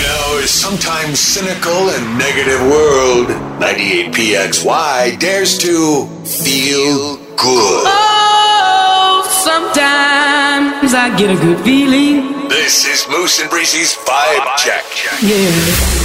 [0.00, 3.28] You know, sometimes cynical and negative world,
[3.60, 7.84] 98PXY dares to feel good.
[7.84, 12.48] Oh, sometimes I get a good feeling.
[12.48, 14.84] This is Moose and Breezy's Vibe Check.
[15.20, 15.44] Yeah.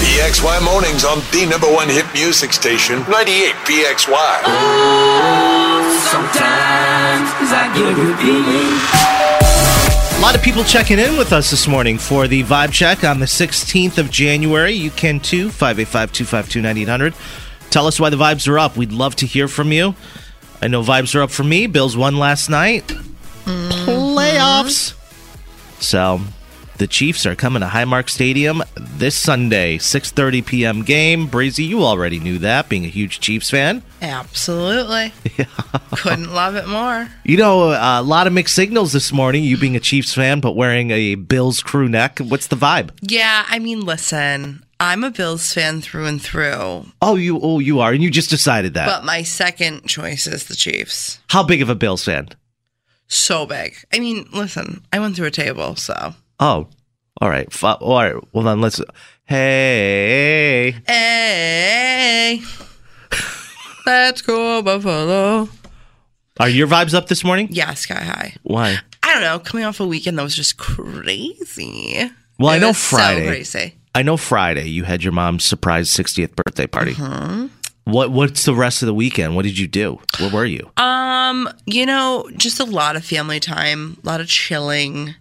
[0.04, 4.44] PXY mornings on the number one hit music station, 98PXY.
[4.44, 8.95] Oh, sometimes I get a good feeling.
[10.26, 13.20] A lot of people checking in with us this morning for the vibe check on
[13.20, 14.72] the 16th of January.
[14.72, 17.14] You can too, 585 252 9800.
[17.70, 18.76] Tell us why the vibes are up.
[18.76, 19.94] We'd love to hear from you.
[20.64, 21.68] I know vibes are up for me.
[21.68, 22.88] Bills won last night.
[22.88, 23.88] Mm-hmm.
[23.88, 24.96] Playoffs.
[25.80, 26.22] So
[26.78, 30.84] the Chiefs are coming to Highmark Stadium this Sunday, 6:30 p.m.
[30.84, 31.28] game.
[31.28, 33.81] Breezy, you already knew that, being a huge Chiefs fan.
[34.02, 35.14] Absolutely.
[35.92, 37.08] Couldn't love it more.
[37.23, 39.44] You know, a lot of mixed signals this morning.
[39.44, 42.20] You being a Chiefs fan, but wearing a Bills crew neck.
[42.20, 42.92] What's the vibe?
[43.02, 47.80] Yeah, I mean, listen, I'm a Bills fan through and through, Oh, you oh you
[47.80, 48.88] are, and you just decided that.
[48.88, 51.19] but my second choice is the Chiefs.
[51.30, 52.30] How big of a Bills fan?
[53.07, 53.75] So big.
[53.94, 56.16] I mean, listen, I went through a table, so.
[56.40, 56.68] Oh,
[57.22, 57.47] all right.
[57.51, 58.16] F- all right.
[58.34, 58.81] Well, then let's.
[59.25, 62.41] Hey, Hey,
[63.85, 65.50] let's go Buffalo.
[66.40, 67.47] are your vibes up this morning?
[67.51, 68.35] Yeah, sky high.
[68.44, 68.78] Why?
[69.03, 72.09] I don't know, coming off a weekend that was just crazy.
[72.40, 73.28] Well, I know so Friday.
[73.28, 73.75] crazy.
[73.94, 76.94] I know Friday you had your mom's surprise 60th birthday party.
[76.94, 77.47] Mm-hmm.
[77.85, 79.35] What What's the rest of the weekend?
[79.35, 80.00] What did you do?
[80.19, 80.69] Where were you?
[80.78, 85.13] Um, you know, just a lot of family time, a lot of chilling.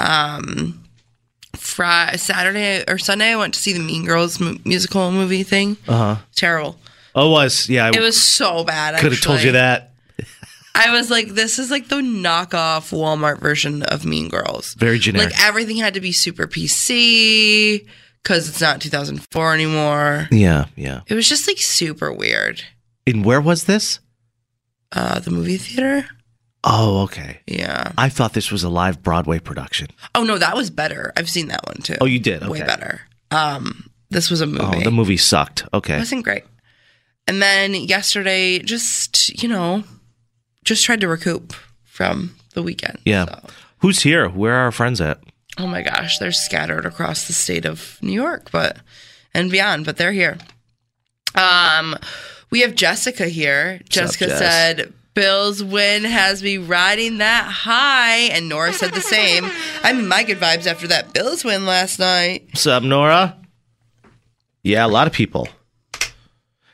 [0.00, 0.82] Um,
[1.56, 5.76] Friday, Saturday or Sunday, I went to see the Mean Girls mu- musical movie thing.
[5.86, 6.16] Uh huh.
[6.34, 6.78] Terrible.
[7.14, 7.86] Oh, it was yeah.
[7.86, 8.94] I It was so bad.
[8.94, 9.92] I could have told you that.
[10.74, 14.74] I was like, this is like the knockoff Walmart version of Mean Girls.
[14.74, 15.30] Very generic.
[15.32, 17.86] Like everything had to be super PC
[18.22, 20.28] because it's not 2004 anymore.
[20.30, 21.00] Yeah, yeah.
[21.08, 22.62] It was just like super weird.
[23.06, 23.98] And where was this?
[24.92, 26.06] Uh, the movie theater.
[26.62, 27.40] Oh, okay.
[27.46, 27.92] Yeah.
[27.96, 29.88] I thought this was a live Broadway production.
[30.14, 31.12] Oh no, that was better.
[31.16, 31.96] I've seen that one too.
[32.00, 32.46] Oh, you did?
[32.46, 33.00] Way better.
[33.30, 34.64] Um, this was a movie.
[34.78, 35.62] Oh, the movie sucked.
[35.72, 35.94] Okay.
[35.94, 35.98] It Okay.
[36.00, 36.44] wasn't great.
[37.26, 39.84] And then yesterday, just you know,
[40.64, 41.54] just tried to recoup
[41.84, 42.98] from the weekend.
[43.04, 43.24] Yeah.
[43.26, 43.40] So,
[43.78, 44.28] Who's here?
[44.28, 45.20] Where are our friends at?
[45.58, 48.78] oh my gosh, they're scattered across the state of New York, but
[49.34, 50.38] and beyond, but they're here.
[51.34, 51.96] Um,
[52.50, 53.78] we have Jessica here.
[53.80, 54.38] up, Jessica Jess?
[54.38, 54.92] said.
[55.14, 59.44] Bill's win has me riding that high, and Nora said the same.
[59.82, 62.44] I'm in my good vibes after that Bills win last night.
[62.46, 63.36] What's up, Nora?
[64.62, 65.48] Yeah, a lot of people.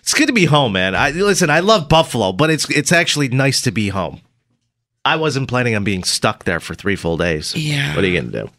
[0.00, 0.94] It's good to be home, man.
[0.94, 1.50] I listen.
[1.50, 4.20] I love Buffalo, but it's it's actually nice to be home.
[5.04, 7.54] I wasn't planning on being stuck there for three full days.
[7.56, 7.94] Yeah.
[7.94, 8.50] What are you gonna do?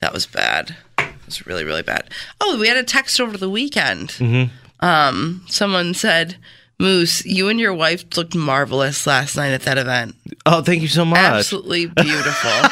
[0.00, 0.76] That was bad.
[0.98, 2.10] It was really, really bad.
[2.40, 4.10] Oh, we had a text over the weekend.
[4.10, 4.54] Mm-hmm.
[4.84, 6.36] Um, someone said,
[6.80, 10.16] "Moose, you and your wife looked marvelous last night at that event.
[10.46, 11.18] Oh, thank you so much.
[11.18, 12.50] Absolutely beautiful.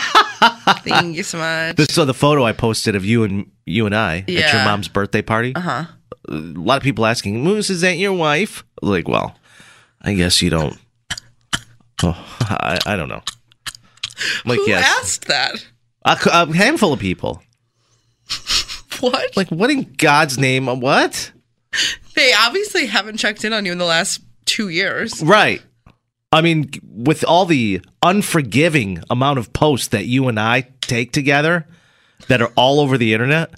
[0.84, 3.94] Thank you so much." This so the photo I posted of you and you and
[3.94, 5.54] I at your mom's birthday party.
[5.54, 5.84] Uh huh.
[6.28, 8.64] A lot of people asking, Moose, is that your wife?
[8.82, 9.36] Like, well,
[10.02, 10.76] I guess you don't.
[12.00, 13.22] Oh, I, I don't know.
[14.44, 15.66] I'm like, Who yes, asked that?
[16.04, 17.42] a, a handful of people.
[19.00, 19.36] What?
[19.36, 20.66] Like, what in God's name?
[20.80, 21.32] What?
[22.14, 25.22] They obviously haven't checked in on you in the last two years.
[25.22, 25.62] Right.
[26.32, 31.66] I mean, with all the unforgiving amount of posts that you and I take together
[32.28, 33.50] that are all over the internet,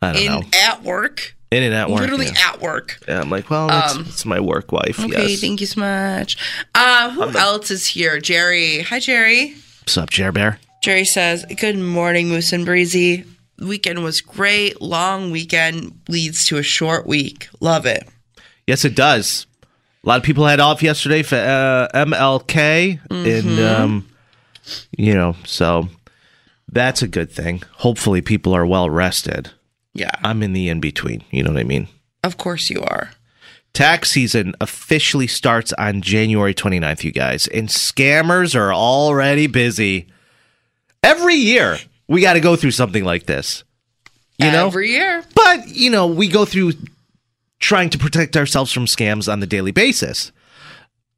[0.00, 0.42] I don't In know.
[0.62, 2.00] at work, In and out work.
[2.00, 2.52] literally yeah.
[2.54, 2.98] at work.
[3.06, 4.98] Yeah, I'm like, well, it's, Um, that's my work wife.
[4.98, 5.40] Okay, yes.
[5.42, 6.38] thank you so much.
[6.74, 8.18] Uh, who else is here?
[8.20, 8.80] Jerry.
[8.80, 9.54] Hi, Jerry.
[9.82, 10.58] What's up, Jer Bear?
[10.82, 13.24] Jerry says, Good morning, Moose and Breezy.
[13.60, 14.80] Weekend was great.
[14.80, 17.48] Long weekend leads to a short week.
[17.60, 18.08] Love it.
[18.66, 19.46] Yes, it does.
[20.02, 24.08] A lot of people had off yesterday for uh, MLK, and um,
[24.96, 25.88] you know, so
[26.68, 27.62] that's a good thing.
[27.78, 29.50] Hopefully, people are well rested.
[29.92, 30.10] Yeah.
[30.22, 31.24] I'm in the in between.
[31.30, 31.88] You know what I mean?
[32.22, 33.10] Of course you are.
[33.72, 40.08] Tax season officially starts on January 29th, you guys, and scammers are already busy.
[41.02, 41.78] Every year,
[42.10, 43.62] we got to go through something like this.
[44.38, 44.66] You know?
[44.66, 45.22] Every year.
[45.34, 46.72] But, you know, we go through
[47.60, 50.32] trying to protect ourselves from scams on the daily basis.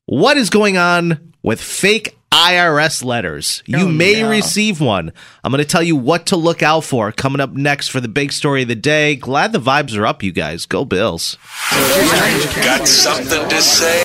[0.06, 3.62] What is going on with fake IRS letters?
[3.67, 4.29] You Oh, may no.
[4.29, 5.12] receive one.
[5.43, 8.09] I'm going to tell you what to look out for coming up next for the
[8.09, 9.17] big story of the day.
[9.17, 10.67] Glad the vibes are up, you guys.
[10.67, 11.39] Go Bills.
[11.71, 14.03] Got something to say?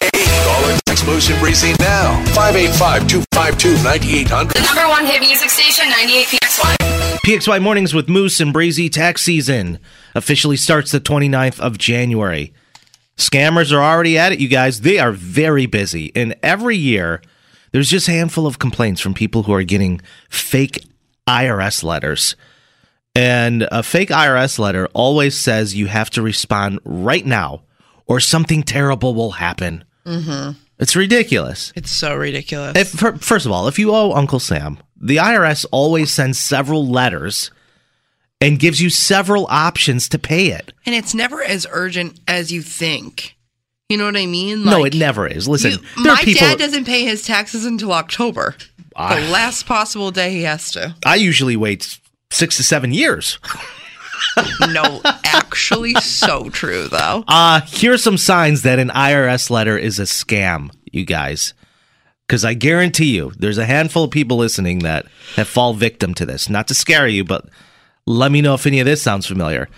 [0.97, 2.23] Call or text Moose and Breezy now.
[2.33, 4.53] 585-252-9800.
[4.53, 6.75] The number one hit music station, 98PXY.
[7.25, 9.79] PXY Mornings with Moose and Breezy tax season
[10.15, 12.53] officially starts the 29th of January.
[13.17, 14.81] Scammers are already at it, you guys.
[14.81, 16.11] They are very busy.
[16.15, 17.21] And every year,
[17.71, 20.85] there's just a handful of complaints from people who are getting fake
[21.27, 22.35] IRS letters.
[23.15, 27.63] And a fake IRS letter always says you have to respond right now
[28.05, 29.83] or something terrible will happen.
[30.05, 30.51] Mm-hmm.
[30.79, 31.73] It's ridiculous.
[31.75, 32.73] It's so ridiculous.
[32.77, 32.89] If,
[33.21, 37.49] first of all, if you owe Uncle Sam, the IRS always sends several letters
[38.39, 40.73] and gives you several options to pay it.
[40.85, 43.35] and it's never as urgent as you think.
[43.89, 44.65] You know what I mean?
[44.65, 45.47] no, it never is.
[45.47, 46.45] Listen, you- my people.
[46.47, 48.55] dad doesn't pay his taxes until October.
[48.95, 49.15] Ah.
[49.15, 50.95] the last possible day he has to.
[51.05, 51.99] I usually wait
[52.31, 53.39] six to seven years.
[54.69, 57.23] No, actually, so true though.
[57.27, 61.53] Uh, here's some signs that an IRS letter is a scam, you guys.
[62.27, 65.05] Because I guarantee you, there's a handful of people listening that
[65.35, 66.49] have fall victim to this.
[66.49, 67.45] Not to scare you, but
[68.05, 69.69] let me know if any of this sounds familiar.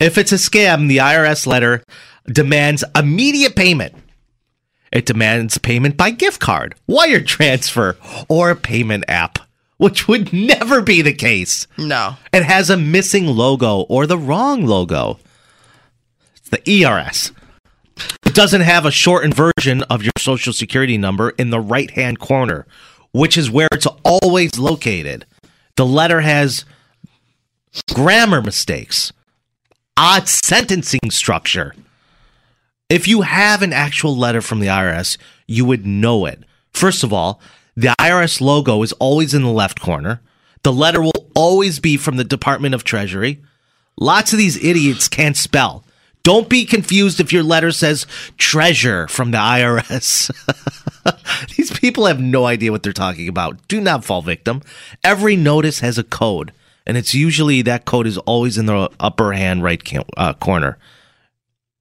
[0.00, 1.84] If it's a scam, the IRS letter
[2.26, 3.94] demands immediate payment.
[4.90, 7.96] It demands payment by gift card, wire transfer,
[8.28, 9.38] or payment app,
[9.76, 11.66] which would never be the case.
[11.76, 15.18] No, It has a missing logo or the wrong logo.
[16.36, 17.32] It's the ERS.
[18.26, 22.18] It doesn't have a shortened version of your social security number in the right hand
[22.18, 22.66] corner,
[23.12, 25.26] which is where it's always located.
[25.76, 26.64] The letter has
[27.92, 29.12] grammar mistakes,
[29.96, 31.74] odd sentencing structure.
[32.88, 35.16] If you have an actual letter from the IRS,
[35.46, 36.42] you would know it.
[36.72, 37.40] First of all,
[37.76, 40.20] the IRS logo is always in the left corner.
[40.62, 43.42] The letter will always be from the Department of Treasury.
[43.98, 45.84] Lots of these idiots can't spell.
[46.22, 48.06] Don't be confused if your letter says
[48.38, 50.30] treasure from the IRS.
[51.56, 53.68] These people have no idea what they're talking about.
[53.68, 54.62] Do not fall victim.
[55.04, 56.52] Every notice has a code,
[56.86, 59.82] and it's usually that code is always in the upper hand right
[60.16, 60.78] uh, corner.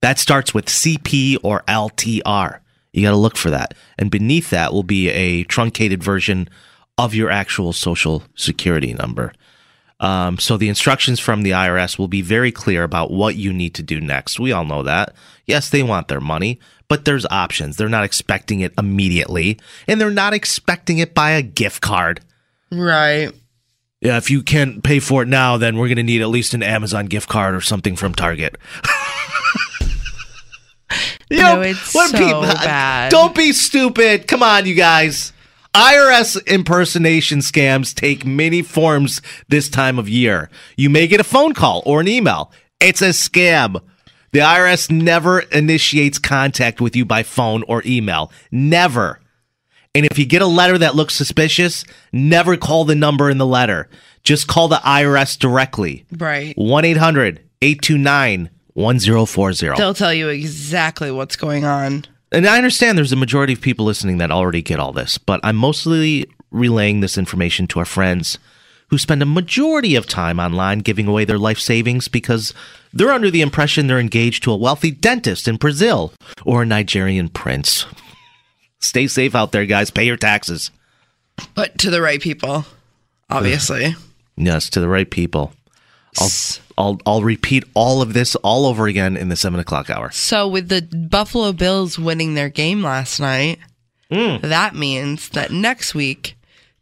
[0.01, 2.60] That starts with CP or LTR.
[2.94, 3.74] You got to look for that.
[3.98, 6.48] And beneath that will be a truncated version
[6.98, 9.34] of your actual social security number.
[10.00, 13.74] Um, so the instructions from the IRS will be very clear about what you need
[13.75, 14.40] to do next.
[14.40, 15.16] We all know that.
[15.45, 17.78] Yes, they want their money, but there's options.
[17.78, 22.22] They're not expecting it immediately, and they're not expecting it by a gift card.
[22.72, 23.31] right.
[24.01, 26.54] Yeah, if you can't pay for it now, then we're going to need at least
[26.54, 28.58] an Amazon gift card or something from Target.
[31.34, 32.10] you No, it's so
[32.42, 33.12] bad.
[33.12, 34.28] Don't be stupid.
[34.28, 35.34] Come on, you guys.
[35.74, 40.50] IRS impersonation scams take many forms this time of year.
[40.78, 42.52] You may get a phone call or an email.
[42.80, 43.82] It's a scam.
[44.34, 48.32] The IRS never initiates contact with you by phone or email.
[48.52, 49.20] Never.
[49.96, 53.46] And if you get a letter that looks suspicious, never call the number in the
[53.46, 53.90] letter.
[54.24, 56.06] Just call the IRS directly.
[56.12, 56.58] Right.
[56.58, 59.70] 1 800 829 1040.
[59.77, 62.06] They'll tell you exactly what's going on.
[62.32, 65.39] And I understand there's a majority of people listening that already get all this, but
[65.44, 68.38] I'm mostly relaying this information to our friends
[68.89, 72.53] who spend a majority of time online giving away their life savings because
[72.92, 76.13] they're under the impression they're engaged to a wealthy dentist in Brazil
[76.46, 77.86] or a Nigerian prince.
[78.80, 79.89] Stay safe out there, guys.
[79.92, 80.70] Pay your taxes.
[81.56, 82.65] But to the right people,
[83.30, 83.96] obviously.
[84.36, 85.53] Yes, to the right people.
[86.20, 86.29] I'll,
[86.77, 90.12] I'll, I'll repeat all of this all over again in the seven o'clock hour.
[90.12, 93.60] So, with the Buffalo Bills winning their game last night,
[94.12, 94.38] hmm.
[94.41, 96.36] that means that next week,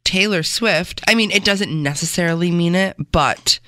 [0.03, 3.59] Taylor Swift, I mean, it doesn't necessarily mean it, but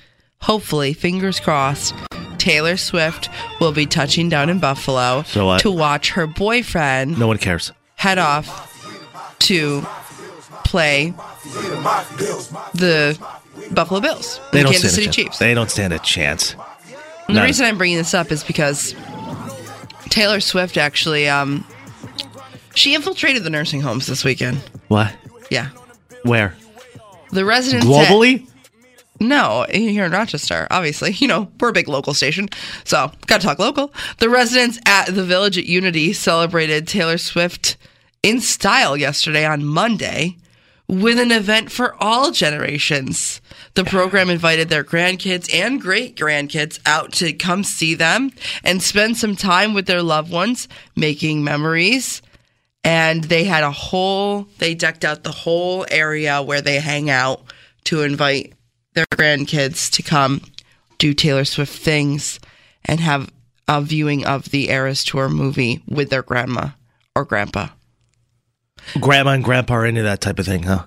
[0.42, 1.94] hopefully, fingers crossed,
[2.38, 3.30] Taylor Swift
[3.60, 7.72] will be touching down in Buffalo So to watch her boyfriend No one cares.
[7.94, 8.70] head off
[9.40, 9.80] to
[10.64, 11.14] play
[12.74, 13.18] the
[13.72, 15.24] Buffalo Bills, They the don't Kansas stand City.
[15.24, 15.38] Chiefs.
[15.38, 16.54] They don't stand a chance.
[17.28, 18.94] And the reason I'm bringing this up is because
[20.10, 21.66] Taylor Swift actually, um,
[22.74, 24.58] she infiltrated the nursing homes this weekend.
[24.88, 25.12] What?
[25.50, 25.70] Yeah,
[26.24, 26.54] Where?
[27.32, 28.48] the residents at- Globally?
[29.20, 31.12] No, here in Rochester, obviously.
[31.18, 32.48] You know, we're a big local station,
[32.84, 33.92] so gotta talk local.
[34.18, 37.76] The residents at the Village at Unity celebrated Taylor Swift
[38.22, 40.36] in style yesterday on Monday
[40.88, 43.40] with an event for all generations.
[43.74, 48.30] The program invited their grandkids and great grandkids out to come see them
[48.62, 52.22] and spend some time with their loved ones, making memories.
[52.84, 57.42] And they had a whole, they decked out the whole area where they hang out
[57.84, 58.52] to invite
[58.92, 60.42] their grandkids to come
[60.98, 62.38] do Taylor Swift things
[62.84, 63.30] and have
[63.66, 66.68] a viewing of the Eras Tour movie with their grandma
[67.16, 67.68] or grandpa.
[69.00, 70.84] Grandma and grandpa are into that type of thing, huh?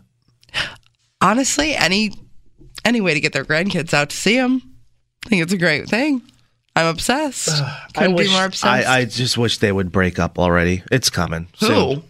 [1.21, 2.13] Honestly, any
[2.85, 4.61] any way to get their grandkids out to see them,
[5.25, 6.21] I think it's a great thing.
[6.75, 7.49] I'm obsessed.
[7.95, 8.87] Couldn't be more obsessed.
[8.87, 10.83] I, I just wish they would break up already.
[10.91, 11.47] It's coming.
[11.59, 11.65] Who?
[11.65, 12.03] soon.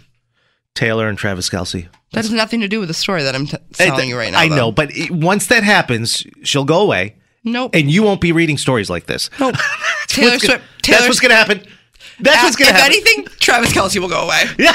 [0.75, 1.87] Taylor and Travis Kelce.
[2.11, 4.31] That has nothing to do with the story that I'm t- telling th- you right
[4.31, 4.39] now.
[4.39, 4.55] I though.
[4.55, 7.71] know, but it, once that happens, she'll go away, Nope.
[7.73, 9.29] and you won't be reading stories like this.
[9.39, 9.55] nope.
[10.07, 10.63] Taylor Swift.
[10.81, 11.63] Taylor that's what's going to happen.
[12.19, 12.91] That's what's going to happen.
[12.93, 14.43] if anything, Travis Kelce will go away.
[14.59, 14.73] Yeah.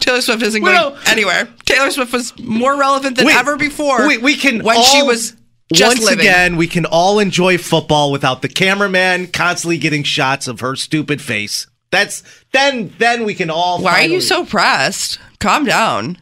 [0.00, 1.48] Taylor Swift isn't going Well- anywhere.
[1.64, 4.06] Taylor Swift was more relevant than We- ever before.
[4.06, 5.34] We, we can when all, she was
[5.72, 6.20] just once living.
[6.20, 11.20] again we can all enjoy football without the cameraman constantly getting shots of her stupid
[11.20, 11.66] face.
[11.90, 12.22] That's
[12.52, 13.80] then then we can all.
[13.82, 15.18] Why are you so pressed?
[15.40, 16.16] Calm down.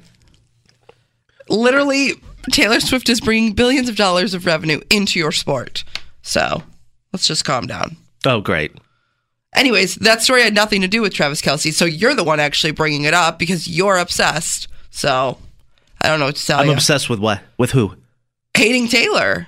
[1.49, 2.15] Literally,
[2.53, 5.85] Taylor Swift is bringing billions of dollars of revenue into your sport.
[6.23, 6.63] So
[7.13, 7.97] let's just calm down.
[8.25, 8.73] Oh, great.
[9.57, 11.73] Anyways, that story had nothing to do with Travis Kelce.
[11.73, 14.69] So you're the one actually bringing it up because you're obsessed.
[14.91, 15.39] So
[16.01, 16.73] I don't know what to tell I'm you.
[16.75, 17.41] obsessed with what?
[17.59, 17.95] With who?
[18.55, 19.47] Hating Taylor.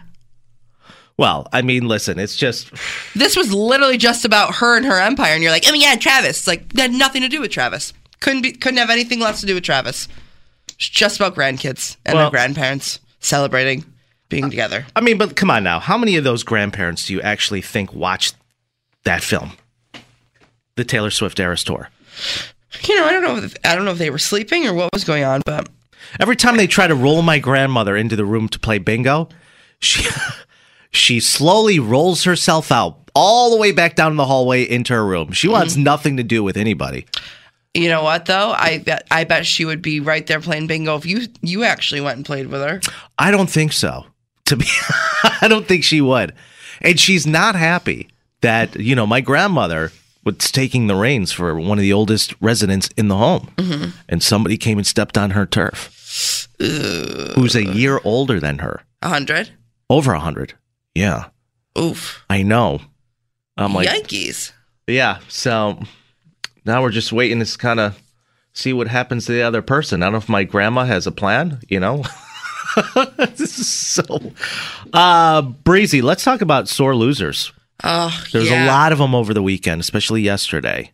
[1.19, 2.71] Well, I mean, listen, it's just
[3.15, 6.47] This was literally just about her and her empire, and you're like, oh yeah, Travis.
[6.47, 7.93] Like that had nothing to do with Travis.
[8.21, 10.09] Couldn't be, couldn't have anything less to do with Travis.
[10.69, 13.85] It's just about grandkids and Well- their grandparents celebrating
[14.29, 14.87] being together.
[14.95, 15.81] I mean, but come on now.
[15.81, 18.37] How many of those grandparents do you actually think watched
[19.05, 19.53] that film?
[20.79, 21.91] The Taylor Swift Eras Tour.
[22.85, 23.37] You know, I don't know.
[23.37, 25.69] If, I don't know if they were sleeping or what was going on, but
[26.21, 29.29] Every time they try to roll my grandmother into the room to play bingo,
[29.79, 30.09] she
[30.91, 35.33] she slowly rolls herself out all the way back down the hallway into her room.
[35.33, 35.83] She wants mm-hmm.
[35.83, 37.07] nothing to do with anybody.
[37.75, 38.53] you know what though?
[38.53, 42.01] I bet I bet she would be right there playing bingo if you you actually
[42.01, 42.81] went and played with her.
[43.19, 44.07] I don't think so.
[44.47, 44.67] To be
[45.41, 46.35] I don't think she would.
[46.81, 48.09] And she's not happy
[48.41, 49.91] that, you know, my grandmother
[50.25, 53.51] was taking the reins for one of the oldest residents in the home.
[54.09, 56.49] And somebody came and stepped on her turf.
[56.59, 58.83] Who's a year older than her.
[59.03, 59.51] A hundred.
[59.89, 60.55] Over a hundred.
[60.95, 61.27] Yeah.
[61.79, 62.25] Oof.
[62.29, 62.81] I know.
[63.57, 64.53] I'm like Yankees.
[64.87, 65.19] Yeah.
[65.29, 65.81] So
[66.65, 68.01] now we're just waiting to kind of
[68.53, 70.03] see what happens to the other person.
[70.03, 72.05] I don't know if my grandma has a plan, you know?
[73.19, 74.33] this is so
[74.93, 76.03] uh breezy.
[76.03, 77.53] Let's talk about sore losers.
[77.85, 78.65] Oh, There's yeah.
[78.65, 80.93] a lot of them over the weekend, especially yesterday.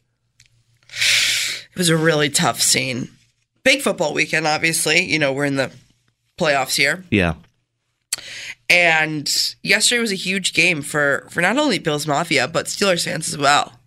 [1.73, 3.09] It was a really tough scene.
[3.63, 5.03] Big football weekend, obviously.
[5.03, 5.73] You know, we're in the
[6.39, 7.05] playoffs here.
[7.11, 7.35] Yeah.
[8.69, 9.29] And
[9.63, 13.39] yesterday was a huge game for for not only Bills Mafia but Steelers fans as
[13.39, 13.79] well.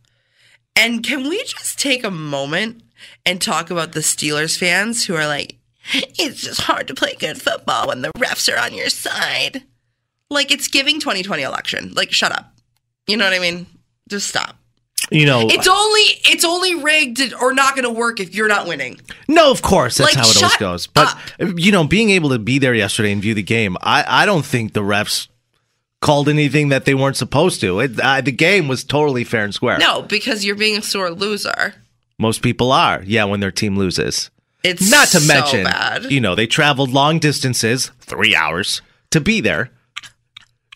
[0.76, 2.84] And can we just take a moment
[3.26, 5.56] and talk about the Steelers fans who are like,
[5.94, 9.64] it's just hard to play good football when the refs are on your side.
[10.30, 11.94] Like it's giving 2020 election.
[11.96, 12.54] Like shut up.
[13.08, 13.66] You know what I mean?
[14.10, 14.56] Just stop.
[15.10, 18.68] You know, It's only it's only rigged or not going to work if you're not
[18.68, 19.00] winning.
[19.30, 20.88] no, of course, that's Like, how it always goes.
[20.88, 21.08] But
[21.40, 21.54] up.
[21.58, 24.46] you know, being able to be there yesterday and view the game, I I don't
[24.46, 25.30] think the refs
[26.02, 27.80] called anything that they weren't supposed to.
[27.80, 29.78] It, uh, the game was totally fair and square.
[29.78, 31.76] No, because you're being a sore loser.
[32.20, 33.02] Most people are.
[33.06, 34.30] Yeah, when their team loses.
[34.64, 36.12] It's Not to so mention, bad.
[36.12, 39.70] you know, they traveled long distances, three hours, to be there,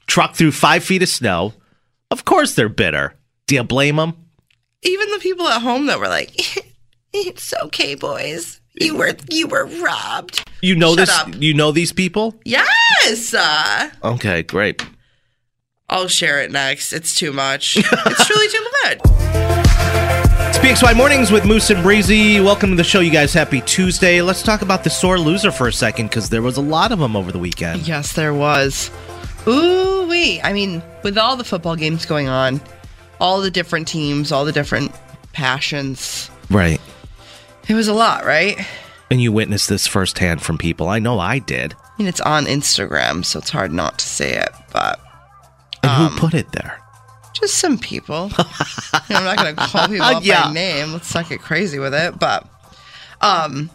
[0.07, 1.53] trucked through five feet of snow.
[2.11, 3.15] Of course they're bitter.
[3.47, 4.13] Do you blame them?
[4.83, 6.31] even the people at home that were like,
[7.13, 8.59] "It's okay, boys.
[8.79, 11.09] You were you were robbed." You know Shut this.
[11.19, 11.29] up.
[11.41, 12.35] You know these people.
[12.45, 13.33] Yes.
[13.33, 14.85] Uh, Okay, great.
[15.89, 16.93] I'll share it next.
[16.93, 17.77] It's too much.
[17.77, 18.99] it's truly too much.
[20.53, 22.39] It's PXY Mornings with Moose and Breezy.
[22.41, 23.33] Welcome to the show, you guys.
[23.33, 24.21] Happy Tuesday.
[24.21, 26.99] Let's talk about the sore loser for a second because there was a lot of
[26.99, 27.87] them over the weekend.
[27.87, 28.91] Yes, there was.
[29.47, 30.39] Ooh wee.
[30.41, 32.61] I mean, with all the football games going on,
[33.19, 34.91] all the different teams, all the different
[35.33, 36.81] passions, Right.
[37.67, 38.57] it was a lot, right?
[39.09, 40.89] And you witnessed this firsthand from people.
[40.89, 41.75] I know I did.
[41.97, 44.99] mean, it's on Instagram, so it's hard not to say it, but
[45.83, 46.77] And Um, who put it there?
[47.33, 48.31] just some people.
[49.09, 50.47] I'm not going to call people out Yeah.
[50.47, 50.93] by name.
[50.93, 52.19] Let's not get crazy with it.
[52.19, 52.47] But
[53.21, 53.69] um,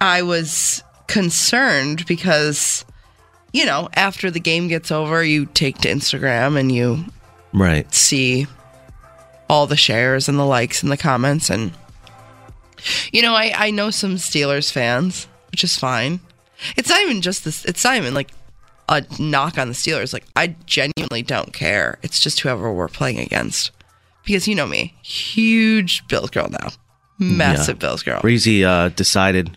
[0.00, 2.84] I was concerned because,
[3.56, 7.04] you know, after the game gets over, you take to Instagram and you
[7.52, 7.92] Right.
[7.94, 8.46] see
[9.48, 11.48] all the shares and the likes and the comments.
[11.50, 11.72] And,
[13.12, 16.20] you know, I, I know some Steelers fans, which is fine.
[16.76, 18.30] It's not even just this, it's not even like
[18.88, 20.12] a knock on the Steelers.
[20.12, 21.98] Like, I genuinely don't care.
[22.02, 23.70] It's just whoever we're playing against.
[24.24, 26.70] Because you know me, huge Bills girl now.
[27.18, 28.20] Massive Bills girl.
[28.20, 29.56] Breezy uh, decided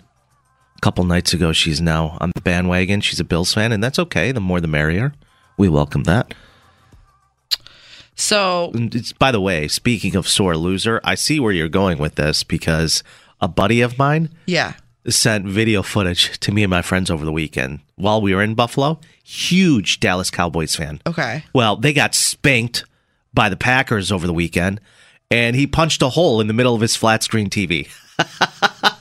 [0.79, 3.01] a couple nights ago she's now on the bandwagon.
[3.01, 4.31] She's a Bills fan, and that's okay.
[4.31, 5.13] The more the merrier.
[5.57, 6.33] We welcome that.
[8.15, 12.15] So, it's, by the way, speaking of sore loser, I see where you're going with
[12.15, 13.03] this because
[13.41, 14.75] a buddy of mine yeah.
[15.05, 18.55] sent video footage to me and my friends over the weekend while we were in
[18.55, 19.01] Buffalo.
[19.21, 21.01] Huge Dallas Cowboys fan.
[21.05, 21.43] Okay.
[21.53, 22.85] Well, they got spanked
[23.33, 24.79] by the Packers over the weekend,
[25.29, 27.89] and he punched a hole in the middle of his flat screen TV.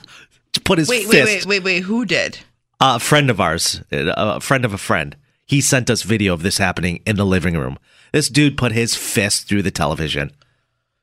[0.69, 1.25] put his Wait, fist.
[1.25, 1.79] wait, wait, wait, wait.
[1.83, 2.37] Who did?
[2.79, 6.43] A friend of ours, uh, a friend of a friend, he sent us video of
[6.43, 7.79] this happening in the living room.
[8.13, 10.29] This dude put his fist through the television.
[10.29, 10.35] I'm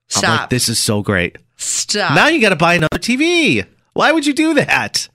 [0.08, 0.40] Stop.
[0.40, 1.36] like, this is so great.
[1.56, 2.14] Stop.
[2.14, 3.66] Now you got to buy another TV.
[3.92, 5.08] Why would you do that?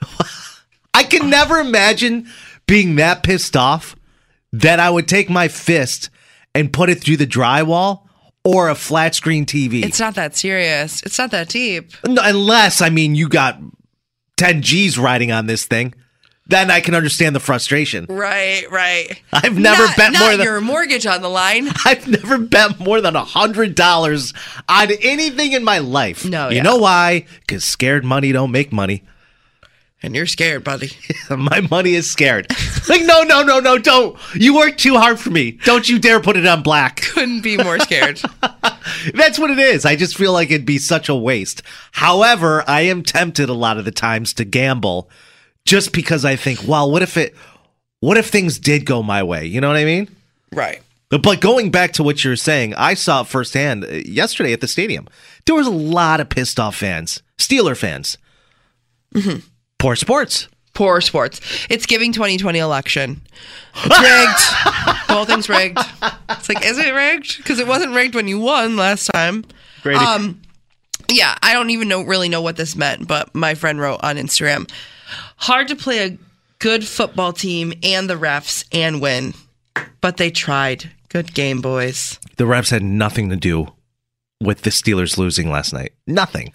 [0.94, 2.28] I can never imagine
[2.66, 3.94] being that pissed off
[4.52, 6.08] that I would take my fist
[6.54, 8.07] and put it through the drywall
[8.48, 9.84] or a flat screen TV.
[9.84, 11.02] it's not that serious.
[11.02, 11.92] It's not that deep.
[12.06, 13.60] No, unless, I mean, you got
[14.38, 15.94] 10 G's riding on this thing.
[16.46, 18.06] Then I can understand the frustration.
[18.08, 19.20] Right, right.
[19.34, 21.68] I've never not, bet not more than your mortgage on the line.
[21.84, 24.32] I've never bet more than a hundred dollars
[24.66, 26.24] on anything in my life.
[26.24, 26.62] No, you yeah.
[26.62, 27.26] know why?
[27.40, 29.04] Because scared money don't make money.
[30.02, 30.90] And you're scared, buddy.
[31.30, 32.46] my money is scared.
[32.88, 34.16] Like, no, no, no, no, don't.
[34.34, 35.52] You work too hard for me.
[35.64, 36.96] Don't you dare put it on black.
[37.14, 38.20] Couldn't be more scared.
[39.14, 39.84] That's what it is.
[39.84, 41.62] I just feel like it'd be such a waste.
[41.92, 45.10] However, I am tempted a lot of the times to gamble
[45.64, 47.34] just because I think, well, what if it,
[48.00, 49.44] what if things did go my way?
[49.46, 50.08] You know what I mean?
[50.52, 50.80] right.
[51.10, 54.68] But going back to what you're saying, I saw it firsthand uh, yesterday at the
[54.68, 55.08] stadium.
[55.46, 58.18] There was a lot of pissed off fans, Steeler fans.
[59.78, 60.48] Poor sports.
[60.78, 61.40] Poor sports.
[61.68, 63.20] It's giving 2020 election.
[63.74, 65.08] It's rigged.
[65.08, 65.76] the whole thing's rigged.
[66.30, 67.38] It's like, is it rigged?
[67.38, 69.44] Because it wasn't rigged when you won last time.
[69.82, 69.98] Grady.
[69.98, 70.40] Um,
[71.10, 74.14] yeah, I don't even know really know what this meant, but my friend wrote on
[74.18, 74.70] Instagram,
[75.38, 76.16] hard to play a
[76.60, 79.34] good football team and the refs and win,
[80.00, 80.92] but they tried.
[81.08, 82.20] Good game, boys.
[82.36, 83.66] the refs had nothing to do
[84.40, 85.92] with the Steelers losing last night.
[86.06, 86.52] Nothing.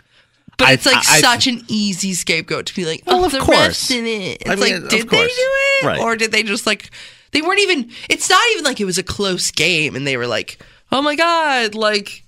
[0.57, 3.31] But I- it's like I- such an easy scapegoat to be like, Well, oh, of
[3.31, 3.89] the course.
[3.91, 4.41] in it.
[4.41, 5.85] It's I mean, like, of did they do it?
[5.85, 5.99] Right.
[5.99, 6.89] Or did they just like,
[7.31, 10.27] they weren't even, it's not even like it was a close game and they were
[10.27, 10.59] like,
[10.91, 12.23] oh my God, like,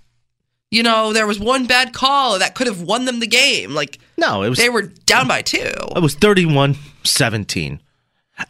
[0.71, 3.73] you know, there was one bad call that could have won them the game.
[3.75, 5.57] Like, No, it was they were down by two.
[5.95, 7.79] it was 31-17.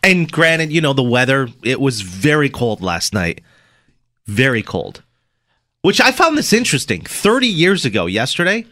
[0.02, 3.42] And granted, you know, the weather, it was very cold last night.
[4.26, 5.04] Very cold.
[5.82, 7.02] Which I found this interesting.
[7.02, 8.66] 30 years ago yesterday,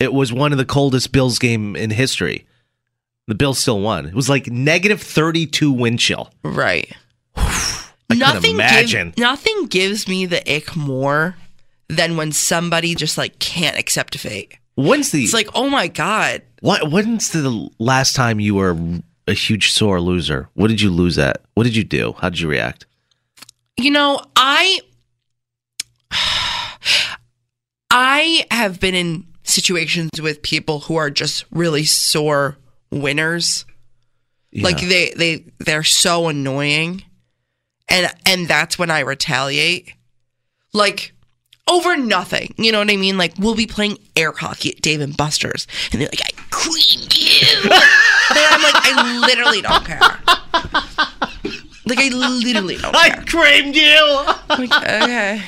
[0.00, 2.46] it was one of the coldest Bills game in history.
[3.28, 4.06] The Bills still won.
[4.06, 6.32] It was like negative 32 wind chill.
[6.42, 6.90] Right.
[7.36, 9.10] I nothing imagine.
[9.10, 11.36] Give, nothing gives me the ick more
[11.88, 14.56] than when somebody just like can't accept a fate.
[14.74, 16.42] When's the It's like, oh my God.
[16.60, 18.76] what when's the last time you were
[19.28, 20.48] a huge sore loser?
[20.54, 21.42] What did you lose at?
[21.54, 22.14] What did you do?
[22.18, 22.86] How did you react?
[23.76, 24.80] You know, I
[27.90, 32.56] I have been in situations with people who are just really sore
[32.90, 33.64] winners.
[34.52, 37.04] Like they they they're so annoying.
[37.88, 39.94] And and that's when I retaliate.
[40.72, 41.12] Like
[41.68, 42.54] over nothing.
[42.58, 43.16] You know what I mean?
[43.16, 47.16] Like we'll be playing air hockey at Dave and Buster's and they're like, I creamed
[47.16, 47.46] you.
[47.64, 50.00] and I'm like, I literally don't care.
[51.86, 53.02] Like I literally don't care.
[53.02, 54.24] I creamed you.
[54.48, 55.42] Like, okay.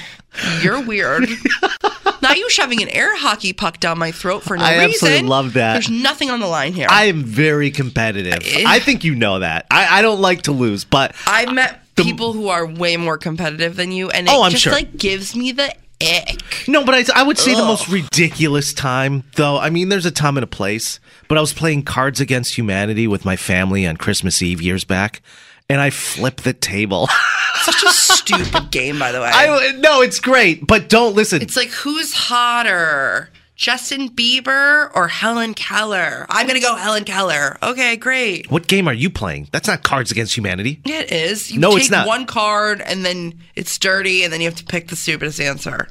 [0.63, 1.29] You're weird.
[2.23, 4.91] Not you shoving an air hockey puck down my throat for no I reason.
[5.09, 5.73] absolutely love that.
[5.75, 6.87] There's nothing on the line here.
[6.89, 8.39] I am very competitive.
[8.67, 9.67] I think you know that.
[9.71, 13.77] I, I don't like to lose, but I've met people who are way more competitive
[13.77, 14.73] than you, and it Oh, I'm just sure.
[14.73, 16.69] like gives me the ick.
[16.69, 19.59] no, but I, I would say the most ridiculous time, though.
[19.59, 23.07] I mean, there's a time and a place, but I was playing Cards Against Humanity
[23.09, 25.23] with my family on Christmas Eve years back,
[25.69, 27.09] and I flipped the table.
[27.63, 29.31] Such a stupid game, by the way.
[29.33, 31.43] I no, it's great, but don't listen.
[31.43, 36.27] it's like who's hotter, Justin Bieber or Helen Keller?
[36.29, 37.57] I'm going to go Helen Keller.
[37.63, 38.51] Okay, great.
[38.51, 39.49] What game are you playing?
[39.53, 40.81] That's not Cards Against Humanity.
[40.85, 41.51] Yeah, it is.
[41.53, 42.07] You No, take it's not.
[42.07, 45.89] one card and then it's dirty and then you have to pick the stupidest answer.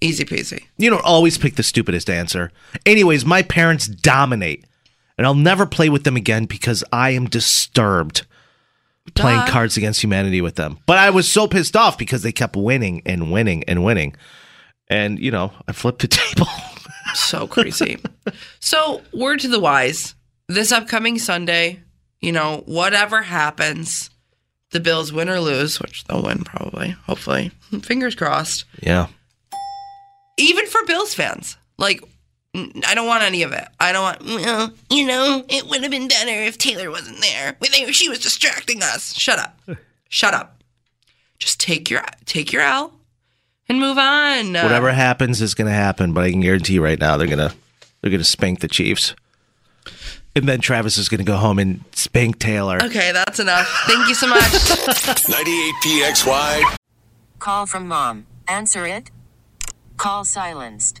[0.00, 0.64] Easy peasy.
[0.76, 2.50] You don't always pick the stupidest answer.
[2.84, 4.64] Anyways, my parents dominate,
[5.16, 8.26] and I'll never play with them again because I am disturbed
[9.14, 9.46] playing Duh.
[9.50, 10.78] Cards Against Humanity with them.
[10.86, 14.14] But I was so pissed off because they kept winning and winning and winning.
[14.88, 16.46] And, you know, I flipped the table.
[17.14, 17.98] So crazy.
[18.60, 20.14] so, word to the wise
[20.48, 21.82] this upcoming Sunday,
[22.20, 24.10] you know, whatever happens,
[24.70, 27.50] the Bills win or lose, which they'll win probably, hopefully.
[27.82, 28.64] Fingers crossed.
[28.80, 29.06] yeah.
[30.38, 31.56] Even for Bills fans.
[31.78, 32.02] Like,
[32.86, 33.66] I don't want any of it.
[33.78, 37.56] I don't want, well, you know, it would have been better if Taylor wasn't there.
[37.60, 39.14] We think she was distracting us.
[39.14, 39.60] Shut up.
[40.08, 40.62] Shut up.
[41.38, 42.94] Just take your take your L
[43.68, 44.56] and move on.
[44.56, 47.26] Uh, Whatever happens is going to happen, but I can guarantee you right now they're
[47.26, 47.54] going to
[48.00, 49.14] they're going to spank the Chiefs.
[50.34, 52.78] And then Travis is going to go home and spank Taylor.
[52.82, 53.66] Okay, that's enough.
[53.86, 54.40] Thank you so much.
[54.42, 56.76] 98PXY.
[57.38, 58.26] Call from mom.
[58.46, 59.10] Answer it.
[59.96, 61.00] Call silenced.